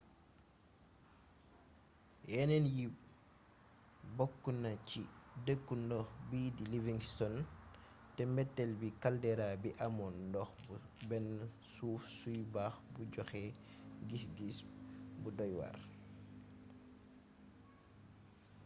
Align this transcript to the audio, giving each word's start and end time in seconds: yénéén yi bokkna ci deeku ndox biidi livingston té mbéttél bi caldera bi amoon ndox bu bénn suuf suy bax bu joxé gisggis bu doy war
yénéén 2.33 2.65
yi 2.77 2.85
bokkna 4.17 4.71
ci 4.89 5.01
deeku 5.45 5.73
ndox 5.83 6.07
biidi 6.29 6.63
livingston 6.71 7.35
té 8.15 8.21
mbéttél 8.29 8.71
bi 8.79 8.87
caldera 9.01 9.47
bi 9.61 9.69
amoon 9.85 10.15
ndox 10.29 10.49
bu 10.65 10.75
bénn 11.09 11.29
suuf 11.73 12.01
suy 12.19 12.41
bax 12.53 12.73
bu 12.93 13.01
joxé 13.13 13.43
gisggis 14.07 14.57
bu 15.21 15.27
doy 15.37 15.53
war 15.59 15.77